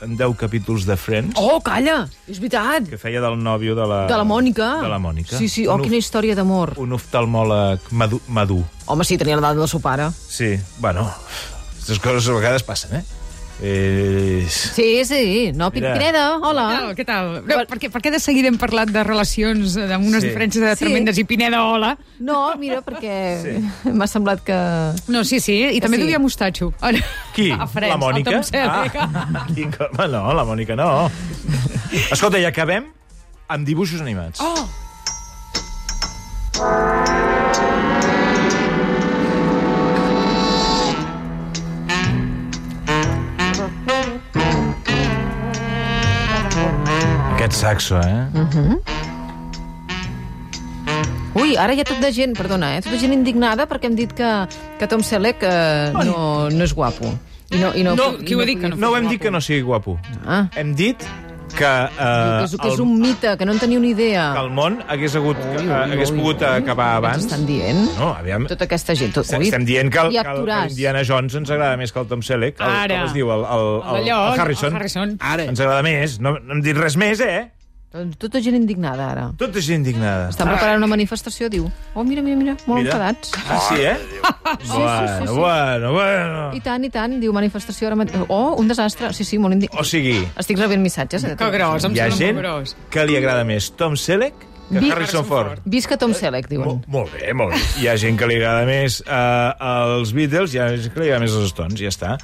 en 0.03 0.15
10 0.19 0.33
capítols 0.41 0.85
de 0.89 0.97
Friends, 0.99 1.37
Oh, 1.39 1.61
calla! 1.63 2.01
És 2.27 2.41
veritat! 2.43 2.89
que 2.91 2.99
feia 2.99 3.21
del 3.23 3.37
nòvio 3.39 3.77
de 3.79 3.85
la... 3.87 4.01
De 4.11 4.17
la 4.19 4.25
Mònica. 4.27 4.71
De 4.83 4.91
la 4.91 4.99
Mònica. 4.99 5.39
Sí, 5.39 5.47
sí, 5.49 5.65
oh, 5.69 5.77
Un 5.79 5.85
quina 5.87 6.01
història 6.01 6.35
d'amor. 6.35 6.75
Un 6.83 6.97
oftalmòleg 6.99 7.93
madur. 7.95 8.19
madur. 8.29 8.65
Home, 8.91 9.07
sí, 9.07 9.17
tenia 9.21 9.39
l'edat 9.39 9.61
del 9.61 9.71
seu 9.71 9.79
pare. 9.85 10.09
Sí, 10.27 10.57
bueno, 10.83 11.07
aquestes 11.83 11.99
coses 11.99 12.29
a 12.31 12.35
vegades 12.39 12.63
passen, 12.63 12.95
eh? 13.01 13.03
eh... 13.61 14.47
Sí, 14.49 15.05
sí. 15.05 15.51
No. 15.55 15.71
Pineda, 15.75 16.37
hola. 16.39 16.93
Què 16.95 17.03
tal? 17.07 17.33
Què 17.43 17.43
tal? 17.43 17.43
No, 17.49 17.57
perquè, 17.71 17.91
perquè 17.91 18.13
de 18.15 18.21
seguida 18.23 18.47
hem 18.51 18.59
parlat 18.59 18.91
de 18.95 19.03
relacions 19.07 19.75
eh, 19.77 19.89
amb 19.95 20.07
unes 20.07 20.23
Sí. 20.23 20.29
sí. 20.29 20.31
diferències 20.31 20.63
de 20.63 20.77
Sí. 20.77 20.85
tremendes 20.85 21.19
i 21.19 21.25
Pineda, 21.27 21.65
hola. 21.67 21.97
No, 22.21 22.55
mira, 22.59 22.83
perquè 22.87 23.59
m'ha 23.99 24.07
semblat 24.07 24.45
que... 24.47 24.57
No, 25.11 25.25
sí, 25.27 25.41
sí, 25.43 25.59
i 25.75 25.81
també 25.83 25.99
Sí. 25.99 26.03
sí. 26.05 26.09
duia 26.11 26.23
mostatxo. 26.23 26.73
Qui? 27.35 27.51
A 27.51 27.67
Friends, 27.67 27.97
la 27.97 27.99
Mònica? 27.99 28.41
Ah, 28.63 28.87
Home, 29.51 30.09
no, 30.15 30.25
la 30.39 30.47
Mònica 30.47 30.79
no. 30.79 31.11
Escolta, 32.15 32.39
i 32.39 32.47
acabem 32.47 32.93
amb 33.49 33.67
dibuixos 33.67 34.01
animats. 34.01 34.41
Oh! 34.41 34.69
Saxo, 47.63 47.95
eh? 48.03 48.27
Ui, 51.39 51.55
ara 51.57 51.73
hi 51.73 51.81
ha 51.81 51.87
tot 51.87 52.01
de 52.03 52.11
gent, 52.13 52.35
perdona, 52.37 52.75
eh? 52.77 52.81
Tota 52.85 52.99
gent 53.01 53.15
indignada 53.15 53.69
perquè 53.71 53.87
hem 53.89 53.95
dit 53.99 54.11
que, 54.19 54.31
que 54.81 54.89
Tom 54.91 55.05
Selleck 55.07 55.45
eh, 55.47 55.93
no, 56.09 56.17
no 56.51 56.67
és 56.67 56.75
guapo. 56.75 57.13
I 57.53 57.61
no, 57.61 57.71
i 57.77 57.85
no, 57.87 57.95
No, 57.95 58.09
qui 58.19 58.35
ho 58.35 58.43
ha 58.43 58.47
dit 58.49 58.59
que 58.59 58.71
no? 58.73 58.79
No 58.81 58.91
ho 58.91 58.97
hem 58.99 59.07
dit 59.13 59.21
que 59.23 59.31
no 59.31 59.41
sigui 59.45 59.63
guapo. 59.65 59.95
Ah, 60.27 60.47
Hem 60.59 60.73
dit 60.75 61.05
que, 61.57 61.65
eh, 61.65 61.97
que, 61.99 62.45
és, 62.49 62.57
que 62.59 62.69
és 62.69 62.75
el, 62.75 62.83
un 62.85 62.95
mite, 63.01 63.37
que 63.39 63.47
no 63.49 63.53
en 63.57 63.61
teniu 63.63 63.81
ni 63.81 63.91
idea. 63.95 64.33
que 64.35 64.43
el 64.45 64.51
món 64.51 64.81
hagués, 64.89 65.15
hagut, 65.17 65.37
Ui, 65.39 65.63
ui, 65.63 65.69
eh, 65.69 65.81
hagués 65.95 66.11
ui, 66.11 66.19
pogut 66.19 66.43
ui. 66.43 66.49
acabar 66.49 66.89
Què 66.95 66.99
abans. 67.03 67.23
ens 67.23 67.29
estan 67.31 67.47
dient? 67.47 67.83
No, 67.99 68.11
aviam... 68.19 68.47
Tota 68.51 68.65
aquesta 68.69 68.95
gent. 68.99 69.13
Tot, 69.15 69.29
ui, 69.39 69.47
Estem 69.49 69.65
dient 69.69 69.91
que, 69.93 69.99
el, 70.01 70.13
que, 70.19 70.37
l'Indiana 70.69 71.03
Jones 71.09 71.35
ens 71.39 71.51
agrada 71.51 71.77
més 71.81 71.93
que 71.93 72.01
el 72.03 72.07
Tom 72.11 72.23
Selleck. 72.23 72.61
El, 72.61 72.77
Ara. 72.83 73.01
Com 73.03 73.11
es 73.13 73.17
diu? 73.17 73.31
El, 73.33 73.45
el, 73.45 73.67
el, 74.03 74.13
el 74.13 74.41
Harrison. 74.41 74.71
el 74.73 74.81
Harrison. 74.81 75.17
Ara. 75.21 75.49
Ens 75.53 75.61
agrada 75.61 75.83
més. 75.87 76.19
No, 76.21 76.37
no 76.41 76.57
hem 76.59 76.63
dit 76.65 76.77
res 76.79 76.97
més, 77.01 77.21
eh? 77.21 77.51
Doncs 77.93 78.17
Tota 78.17 78.41
gent 78.41 78.57
indignada, 78.57 79.11
ara. 79.13 79.25
Tota 79.37 79.61
gent 79.61 79.83
indignada. 79.83 80.31
Estan 80.33 80.49
preparant 80.49 80.79
una 80.81 80.87
manifestació, 80.89 81.51
diu. 81.53 81.67
Oh, 81.95 82.05
mira, 82.09 82.23
mira, 82.25 82.37
mira, 82.41 82.55
molt 82.67 82.81
Mira. 82.83 82.95
enfadats. 82.95 83.33
Ah, 83.49 83.59
sí, 83.69 83.81
eh? 83.85 83.97
sí, 84.63 84.71
sí, 84.71 84.79
bueno, 84.79 85.27
sí. 85.27 85.39
bueno, 85.39 85.93
bueno. 85.93 86.47
I 86.57 86.61
tant, 86.65 86.85
i 86.89 86.91
tant, 86.95 87.19
diu 87.21 87.35
manifestació 87.37 87.91
ara 87.91 87.99
mateix. 88.01 88.25
Oh, 88.29 88.55
un 88.57 88.69
desastre. 88.73 89.13
Sí, 89.13 89.25
sí, 89.29 89.37
molt 89.43 89.59
indignat. 89.59 89.81
O 89.81 89.85
sigui, 89.85 90.23
Estic 90.41 90.57
rebent 90.63 90.81
missatges. 90.83 91.25
Eh, 91.25 91.35
de 91.35 91.37
Que 91.37 91.51
gros, 91.53 91.85
em 91.85 91.93
hi 91.97 92.01
ha 92.01 92.09
sembla 92.09 92.19
gent 92.23 92.39
molt 92.41 92.47
gros. 92.49 92.77
que 92.91 93.05
li 93.07 93.17
agrada 93.21 93.45
més 93.45 93.69
Tom 93.77 93.97
Selleck 94.01 94.49
que 94.73 94.85
Vi- 94.87 94.91
Harrison 94.93 95.25
Ford. 95.29 95.61
Visca 95.65 95.97
Tom 96.01 96.15
Selleck, 96.15 96.49
diuen. 96.51 96.67
Mo 96.67 96.83
molt 96.89 97.13
bé, 97.15 97.33
molt 97.37 97.53
bé. 97.55 97.61
Hi 97.83 97.89
ha 97.89 97.97
gent 98.01 98.19
que 98.19 98.27
li 98.31 98.37
agrada 98.41 98.65
més 98.69 99.01
uh, 99.07 99.53
els 99.99 100.13
Beatles, 100.17 100.55
hi 100.55 100.59
ha 100.63 100.69
gent 100.77 100.93
que 100.95 101.01
li 101.03 101.11
agrada 101.11 101.23
més 101.27 101.37
els 101.39 101.51
Stones, 101.53 101.79
ja 101.81 101.91
està. 101.93 102.17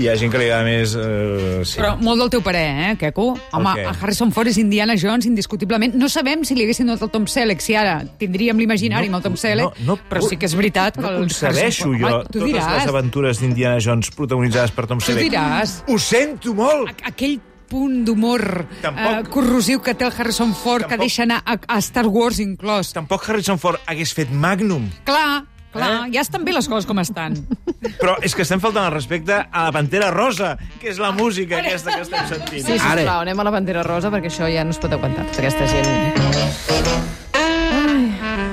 Hi 0.00 0.08
ha 0.10 0.16
gent 0.20 0.32
que 0.32 0.38
li 0.40 0.48
agrada 0.50 0.64
més... 0.68 0.94
Uh, 0.98 1.62
sí. 1.64 1.78
Però 1.80 1.94
molt 2.00 2.20
del 2.24 2.30
teu 2.36 2.42
parer, 2.44 2.64
eh, 2.90 2.96
Queco? 3.00 3.30
Home, 3.56 3.74
a 3.84 3.94
Harrison 3.94 4.32
Ford 4.34 4.48
és 4.50 4.58
Indiana 4.60 4.96
Jones, 5.00 5.26
indiscutiblement. 5.30 5.94
No 5.98 6.08
sabem 6.12 6.44
si 6.44 6.54
li 6.58 6.64
haguessin 6.66 6.86
donat 6.90 7.02
el 7.06 7.12
Tom 7.14 7.26
Selleck, 7.30 7.62
si 7.64 7.76
ara 7.78 7.98
tindríem 8.20 8.58
l'imaginari 8.60 9.08
amb 9.10 9.20
el 9.20 9.24
Tom 9.28 9.36
Selleck, 9.40 9.80
no, 9.84 9.94
no, 9.94 9.98
però 10.10 10.22
sí 10.28 10.36
que 10.40 10.46
és 10.50 10.54
veritat 10.58 10.98
que 10.98 11.04
no 11.04 11.14
concebeixo 11.22 11.88
Harrison 11.90 11.98
jo. 12.00 12.06
Home, 12.10 12.28
tu 12.28 12.38
totes 12.40 12.52
les 12.52 12.60
diràs, 12.60 12.88
aventures 12.92 13.40
d'Indiana 13.42 13.80
Jones 13.84 14.10
protagonitzades 14.14 14.74
per 14.76 14.86
Tom 14.90 14.98
tu 15.02 15.08
Selleck. 15.10 15.30
diràs. 15.32 15.80
Ho 15.88 15.98
sento 15.98 16.54
molt! 16.58 16.90
Aquell 17.06 17.38
punt 17.74 18.04
d'humor 18.06 18.44
eh, 18.86 19.22
corrosiu 19.34 19.80
que 19.82 19.96
té 19.98 20.06
el 20.06 20.14
Harrison 20.14 20.54
Ford, 20.54 20.84
que 20.86 20.94
Tampoc- 20.94 21.08
deixa 21.10 21.24
anar 21.26 21.40
a, 21.42 21.58
a 21.66 21.78
Star 21.82 22.06
Wars 22.06 22.38
inclòs. 22.44 22.92
Tampoc 22.94 23.26
Harrison 23.28 23.58
Ford 23.58 23.82
hagués 23.90 24.14
fet 24.14 24.30
Magnum. 24.30 24.86
Clar, 25.08 25.42
clar, 25.74 25.90
Eh? 26.06 26.12
ja 26.14 26.22
estan 26.22 26.44
bé 26.46 26.52
les 26.54 26.68
coses 26.70 26.86
com 26.86 27.00
estan. 27.02 27.34
Però 28.00 28.14
és 28.24 28.32
que 28.34 28.42
estem 28.46 28.60
faltant 28.62 28.86
el 28.86 28.94
respecte 28.94 29.34
a 29.34 29.64
la 29.66 29.72
Pantera 29.74 30.06
Rosa, 30.14 30.54
que 30.80 30.88
és 30.92 30.98
la 31.02 31.10
música 31.12 31.58
aquesta 31.58 31.96
que 31.98 32.04
estem 32.06 32.28
sentint. 32.30 32.62
Sí, 32.64 32.78
sisplau, 32.78 33.20
anem 33.26 33.40
a 33.42 33.44
la 33.44 33.52
bandera 33.52 33.82
rosa 33.84 34.08
perquè 34.14 34.30
això 34.30 34.46
ja 34.54 34.62
no 34.64 34.70
es 34.72 34.78
pot 34.80 34.94
aguantar, 34.94 35.26
tota 35.32 35.42
aquesta 35.42 35.66
gent. 35.68 36.94
Ai, 37.34 38.06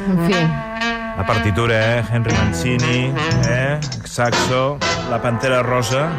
en 0.10 0.25
fi, 0.28 0.42
La 1.22 1.25
partitura, 1.28 1.78
eh? 2.00 2.04
Henry 2.12 2.34
Mancini, 2.34 3.13
eh? 3.48 3.80
Saxo, 4.04 4.80
la 5.12 5.22
Pantera 5.22 5.62
Rosa... 5.62 6.10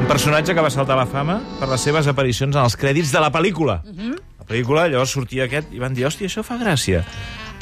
Un 0.00 0.08
personatge 0.10 0.54
que 0.54 0.62
va 0.64 0.70
saltar 0.70 0.96
a 0.96 1.02
la 1.02 1.06
fama 1.08 1.38
per 1.60 1.68
les 1.70 1.84
seves 1.86 2.08
aparicions 2.10 2.56
en 2.56 2.62
els 2.62 2.76
crèdits 2.76 3.12
de 3.14 3.22
la 3.22 3.30
pel·lícula. 3.34 3.80
La 3.84 4.46
pel·lícula, 4.48 4.88
llavors 4.92 5.14
sortia 5.16 5.46
aquest 5.48 5.72
i 5.72 5.80
van 5.82 5.94
dir, 5.96 6.04
hòstia, 6.08 6.28
això 6.28 6.44
fa 6.44 6.58
gràcia. 6.60 7.04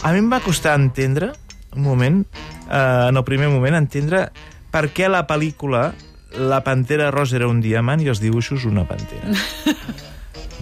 A 0.02 0.12
mi 0.12 0.22
em 0.22 0.30
va 0.32 0.40
costar 0.42 0.74
entendre, 0.78 1.32
un 1.76 1.84
moment, 1.86 2.22
eh, 2.68 3.08
en 3.08 3.16
el 3.16 3.24
primer 3.24 3.48
moment, 3.52 3.76
entendre 3.78 4.26
per 4.72 4.88
què 4.90 5.08
la 5.08 5.26
pel·lícula 5.28 5.92
la 6.38 6.62
Pantera 6.64 7.10
Rosa 7.10 7.36
era 7.36 7.48
un 7.48 7.60
diamant 7.60 8.00
i 8.00 8.08
els 8.08 8.20
dibuixos 8.22 8.64
una 8.68 8.86
pantera. 8.88 9.34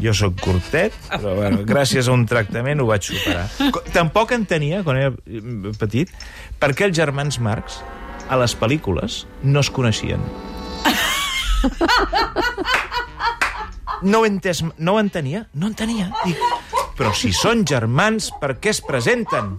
Jo 0.01 0.15
sóc 0.17 0.39
curtet, 0.41 0.95
però 1.11 1.35
bueno, 1.37 1.59
gràcies 1.69 2.07
a 2.09 2.15
un 2.15 2.23
tractament 2.25 2.81
ho 2.81 2.87
vaig 2.89 3.05
superar. 3.05 3.43
Tampoc 3.93 4.33
entenia, 4.33 4.81
quan 4.87 4.97
era 4.97 5.11
eh, 5.13 5.73
petit, 5.77 6.15
per 6.57 6.73
què 6.73 6.89
els 6.89 6.97
germans 6.97 7.37
Marx 7.37 7.83
a 8.31 8.39
les 8.41 8.57
pel·lícules 8.57 9.27
no 9.45 9.61
es 9.61 9.69
coneixien. 9.69 10.25
No 14.01 14.21
ho, 14.21 14.25
he 14.25 14.31
entès, 14.31 14.63
no 14.79 14.95
ho 14.97 15.01
entenia, 15.01 15.43
no 15.53 15.69
entenia. 15.69 16.07
Dic, 16.25 16.39
però 16.97 17.13
si 17.17 17.35
són 17.37 17.67
germans, 17.69 18.31
per 18.41 18.55
què 18.57 18.73
es 18.73 18.81
presenten? 18.81 19.59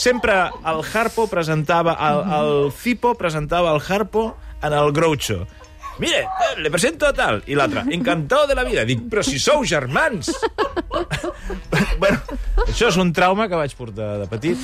Sempre 0.00 0.48
el 0.64 0.80
Harpo 0.82 1.26
presentava, 1.30 1.92
el, 2.08 2.22
el 2.38 2.72
Cipo 2.72 3.14
presentava 3.20 3.74
el 3.76 3.82
Harpo 3.84 4.34
en 4.62 4.72
el 4.72 4.92
Groucho. 4.96 5.44
Mire, 5.98 6.24
le 6.58 6.70
presento 6.70 7.06
a 7.06 7.12
tal. 7.14 7.42
I 7.46 7.54
l'altre, 7.54 7.84
encantado 7.94 8.46
de 8.50 8.54
la 8.58 8.64
vida. 8.66 8.84
Dic, 8.88 9.04
però 9.10 9.22
si 9.22 9.38
sou 9.38 9.64
germans! 9.68 10.32
bueno, 12.02 12.18
això 12.66 12.88
és 12.90 12.98
un 13.00 13.12
trauma 13.14 13.46
que 13.50 13.58
vaig 13.58 13.74
portar 13.78 14.14
de 14.24 14.28
petit. 14.30 14.58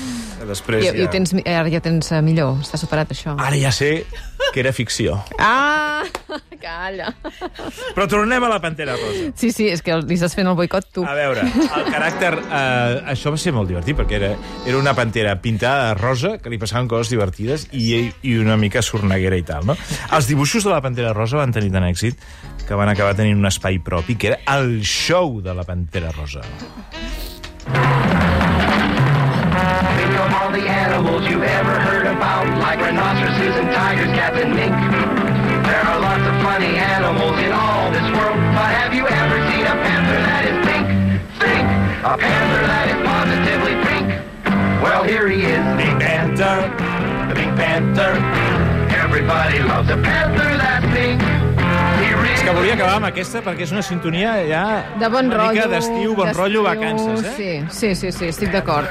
Després 0.49 0.85
I, 0.85 0.91
i 0.91 1.05
ho 1.05 1.07
ja... 1.07 1.13
tens, 1.13 1.35
mi- 1.37 1.45
ara 1.47 1.71
ja 1.71 1.83
tens 1.85 2.11
eh, 2.13 2.23
millor, 2.25 2.59
està 2.65 2.81
superat 2.81 3.13
això. 3.15 3.37
Ara 3.39 3.59
ja 3.61 3.71
sé 3.75 3.91
que 4.51 4.63
era 4.63 4.73
ficció. 4.75 5.19
Ah, 5.39 6.03
calla. 6.65 7.13
Però 7.95 8.07
tornem 8.11 8.43
a 8.43 8.51
la 8.51 8.59
Pantera 8.63 8.97
Rosa. 8.99 9.31
Sí, 9.39 9.53
sí, 9.55 9.69
és 9.71 9.85
que 9.85 9.95
li 10.03 10.17
estàs 10.19 10.35
fent 10.37 10.49
el 10.51 10.57
boicot 10.59 10.89
tu. 10.97 11.05
A 11.07 11.15
veure, 11.17 11.45
el 11.47 11.87
caràcter... 11.93 12.33
Eh, 12.41 12.97
això 13.15 13.31
va 13.35 13.39
ser 13.41 13.53
molt 13.55 13.71
divertit, 13.71 13.95
perquè 14.01 14.19
era, 14.19 14.33
era 14.67 14.81
una 14.81 14.95
pantera 14.99 15.37
pintada 15.45 15.91
de 15.91 15.95
rosa, 16.01 16.35
que 16.43 16.51
li 16.51 16.59
passaven 16.61 16.89
coses 16.91 17.13
divertides, 17.13 17.69
i, 17.77 18.11
i 18.27 18.37
una 18.41 18.57
mica 18.61 18.83
sorneguera 18.83 19.39
i 19.39 19.45
tal, 19.47 19.69
no? 19.71 19.77
Els 20.17 20.27
dibuixos 20.31 20.67
de 20.67 20.73
la 20.73 20.81
Pantera 20.83 21.13
Rosa 21.13 21.20
van 21.29 21.53
tenir 21.53 21.71
tant 21.73 21.85
èxit 21.85 22.17
que 22.67 22.75
van 22.79 22.89
acabar 22.89 23.15
tenint 23.19 23.37
un 23.37 23.45
espai 23.45 23.79
propi, 23.85 24.17
que 24.17 24.33
era 24.33 24.39
el 24.57 24.81
show 24.81 25.41
de 25.43 25.53
la 25.55 25.65
Pantera 25.65 26.13
Rosa. 26.17 26.41
All 30.41 30.53
the 30.53 30.67
animals 30.69 31.27
ever 31.27 31.79
heard 31.81 32.07
about, 32.07 32.47
like 32.59 32.81
rhinoceroses 32.81 33.57
and 33.57 33.71
tigers. 33.75 34.11
There 35.71 35.83
are 35.85 36.01
lots 36.01 36.23
of 36.23 36.35
funny 36.43 36.77
animals 36.79 37.39
in 37.39 37.53
all 37.53 37.91
this 37.91 38.09
world, 38.17 38.39
but 38.55 38.71
have 38.75 38.95
you 38.95 39.07
ever 39.07 39.39
seen 39.51 39.67
a 39.67 39.77
panther 39.85 40.21
that 40.27 40.45
is 40.51 40.57
pink? 40.67 40.87
A 42.03 42.17
panther 42.17 42.63
that 42.67 42.89
is 42.89 42.99
positively 43.07 43.75
pink. 43.87 44.09
Well, 44.83 45.05
here 45.05 45.29
he 45.29 45.43
is, 45.43 45.65
Pink 45.77 46.01
Panther, 46.01 46.71
the 47.29 47.35
Pink 47.35 47.57
Panther... 47.57 48.40
Everybody 49.11 49.59
loves 49.67 49.91
a 49.91 49.97
panther. 49.99 50.51
He 52.01 52.33
És 52.35 52.43
que 52.47 52.53
volia 52.55 52.75
acabar 52.77 52.95
amb 53.01 53.09
aquesta 53.09 53.41
perquè 53.45 53.65
és 53.67 53.73
una 53.75 53.83
sintonia 53.85 54.37
ja 54.49 54.63
De 55.01 55.09
bon 55.13 55.27
una 55.29 55.37
rotllo. 55.49 55.67
d'estiu, 55.73 56.15
bon 56.17 56.31
rotllo, 56.35 56.63
vacances, 56.63 57.25
eh? 57.27 57.33
Sí, 57.37 57.51
sí, 57.75 57.95
sí, 57.99 58.13
sí 58.15 58.29
estic 58.31 58.53
d'acord. 58.55 58.87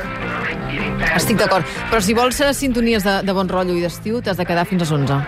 Estic 1.16 1.40
d'acord. 1.40 1.66
Però 1.90 2.02
si 2.04 2.14
vols 2.14 2.42
sintonies 2.60 3.04
de, 3.08 3.16
de 3.26 3.34
bon 3.34 3.48
rotllo 3.50 3.78
i 3.80 3.82
d'estiu, 3.86 4.20
t'has 4.22 4.38
de 4.38 4.46
quedar 4.46 4.66
fins 4.68 4.84
a 4.84 4.86
les 4.90 4.92
11. 4.92 5.22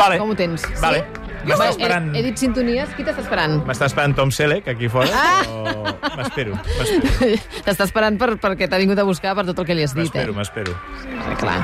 Vale. 0.00 0.18
Com 0.18 0.32
ho 0.32 0.38
tens? 0.40 0.64
Vale. 0.80 1.04
Sí? 1.04 1.18
M'està 1.42 1.64
He, 1.66 1.70
esperant... 1.74 2.08
he 2.16 2.22
dit 2.22 2.38
sintonies, 2.38 2.90
qui 2.96 3.02
t'està 3.04 3.20
esperant? 3.24 3.56
M'està 3.66 3.88
esperant 3.90 4.12
Tom 4.14 4.30
Selleck 4.30 4.68
aquí 4.70 4.88
fora, 4.88 5.08
Ah! 5.10 5.42
però 5.42 6.16
m'espero, 6.16 6.54
m'espero, 6.78 7.38
T'està 7.66 7.84
esperant 7.88 8.16
per, 8.18 8.36
perquè 8.38 8.68
t'ha 8.70 8.78
vingut 8.78 8.98
a 9.02 9.04
buscar 9.08 9.34
per 9.34 9.44
tot 9.50 9.58
el 9.58 9.66
que 9.66 9.74
li 9.74 9.82
has 9.82 9.94
dit, 9.94 10.06
m'espero, 10.06 10.32
eh? 10.32 10.36
m'espero. 10.38 10.76
Clar. 11.42 11.58